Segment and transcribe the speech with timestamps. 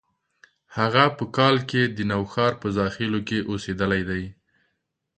[0.77, 4.23] هغه په کال کې د نوښار په زاخیلو کې زیږېدلي دي.